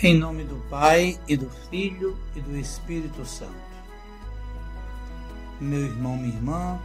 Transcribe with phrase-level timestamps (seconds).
[0.00, 3.52] Em nome do Pai e do Filho e do Espírito Santo.
[5.60, 6.80] Meu irmão, minha irmã,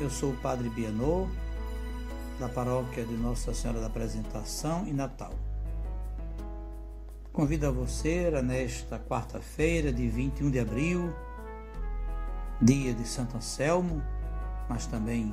[0.00, 1.28] eu sou o Padre Bienô,
[2.40, 5.32] da paróquia de Nossa Senhora da Apresentação e Natal.
[7.32, 11.14] Convido a você a nesta quarta-feira, de 21 de abril,
[12.60, 14.02] dia de Santo Anselmo,
[14.68, 15.32] mas também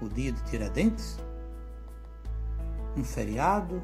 [0.00, 1.20] o dia de Tiradentes,
[2.96, 3.80] um feriado,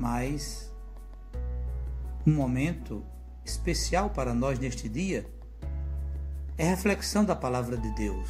[0.00, 0.76] mas
[2.28, 3.02] um momento
[3.42, 5.26] especial para nós neste dia
[6.58, 8.28] é reflexão da palavra de Deus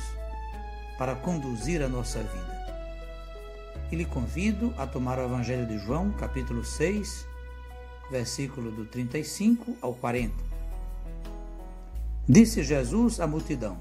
[0.97, 2.59] para conduzir a nossa vida.
[3.91, 7.27] E lhe convido a tomar o Evangelho de João, capítulo 6,
[8.09, 10.33] versículo do 35 ao 40.
[12.29, 13.79] Disse Jesus à multidão: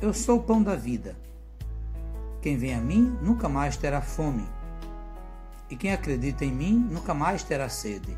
[0.00, 1.16] Eu sou o pão da vida.
[2.42, 4.48] Quem vem a mim nunca mais terá fome,
[5.70, 8.16] e quem acredita em mim nunca mais terá sede.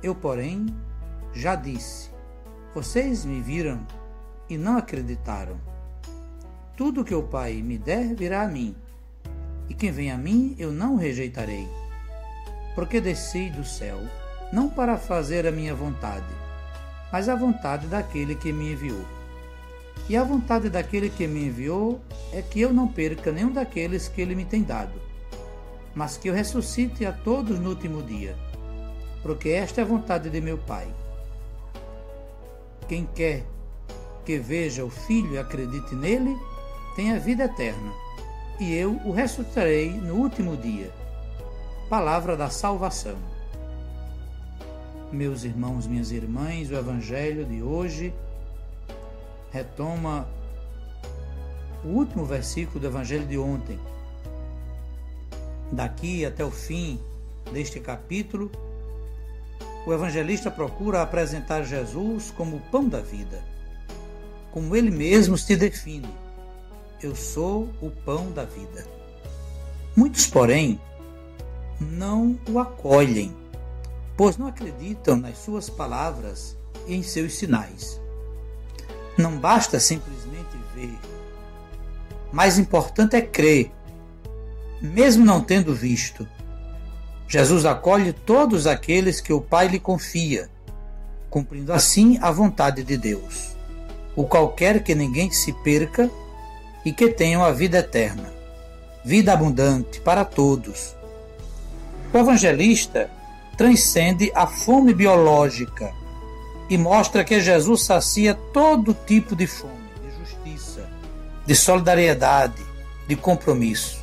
[0.00, 0.66] Eu, porém,
[1.32, 2.10] já disse:
[2.72, 3.84] Vocês me viram
[4.48, 5.56] e não acreditaram.
[6.76, 8.76] Tudo que o Pai me der virá a mim,
[9.68, 11.68] e quem vem a mim eu não rejeitarei.
[12.76, 13.98] Porque desci do céu,
[14.52, 16.32] não para fazer a minha vontade,
[17.10, 19.04] mas a vontade daquele que me enviou.
[20.08, 22.00] E a vontade daquele que me enviou
[22.32, 25.02] é que eu não perca nenhum daqueles que ele me tem dado,
[25.92, 28.36] mas que eu ressuscite a todos no último dia
[29.22, 30.86] porque esta é a vontade de meu Pai.
[32.88, 33.44] Quem quer
[34.24, 36.36] que veja o Filho e acredite nele,
[36.94, 37.92] tem a vida eterna,
[38.60, 40.90] e eu o ressuscitarei no último dia.
[41.88, 43.16] Palavra da salvação.
[45.10, 48.12] Meus irmãos, minhas irmãs, o Evangelho de hoje
[49.50, 50.28] retoma
[51.82, 53.78] o último versículo do Evangelho de ontem.
[55.72, 57.00] Daqui até o fim
[57.50, 58.50] deste capítulo,
[59.86, 63.42] o evangelista procura apresentar Jesus como o pão da vida,
[64.50, 66.08] como ele mesmo se define:
[67.02, 68.86] Eu sou o pão da vida.
[69.96, 70.80] Muitos, porém,
[71.80, 73.34] não o acolhem,
[74.16, 78.00] pois não acreditam nas suas palavras e em seus sinais.
[79.16, 80.98] Não basta simplesmente ver.
[82.32, 83.72] Mais importante é crer,
[84.80, 86.28] mesmo não tendo visto
[87.28, 90.48] Jesus acolhe todos aqueles que o Pai lhe confia,
[91.28, 93.54] cumprindo assim a vontade de Deus.
[94.16, 96.10] O qual quer que ninguém se perca
[96.86, 98.32] e que tenham a vida eterna,
[99.04, 100.96] vida abundante para todos.
[102.12, 103.10] O evangelista
[103.58, 105.92] transcende a fome biológica
[106.70, 110.88] e mostra que Jesus sacia todo tipo de fome, de justiça,
[111.44, 112.62] de solidariedade,
[113.06, 114.02] de compromisso.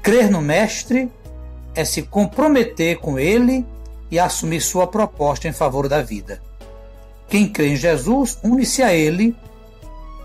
[0.00, 1.10] Crer no Mestre
[1.74, 3.66] é se comprometer com Ele
[4.10, 6.40] e assumir sua proposta em favor da vida.
[7.28, 9.34] Quem crê em Jesus une-se a Ele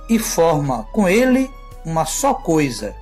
[0.10, 1.50] e forma com Ele
[1.86, 2.96] uma só coisa,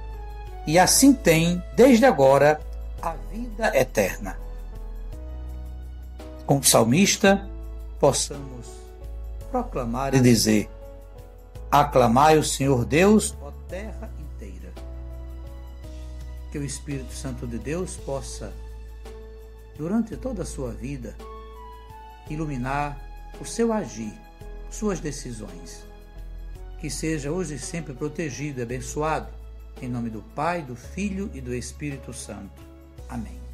[0.66, 2.60] e assim tem, desde agora,
[3.02, 4.38] a vida eterna.
[6.46, 7.48] Com o salmista,
[8.00, 8.68] possamos
[9.52, 10.70] proclamar e dizer:
[11.72, 14.10] Aclamai o Senhor Deus, ó terra
[16.58, 18.52] que o Espírito Santo de Deus possa,
[19.78, 21.16] durante toda a sua vida,
[22.32, 23.00] iluminar
[23.40, 24.14] o seu agir,
[24.72, 25.86] suas decisões.
[26.80, 29.30] Que seja hoje e sempre protegido e abençoado,
[29.80, 32.60] em nome do Pai, do Filho e do Espírito Santo.
[33.08, 33.47] Amém.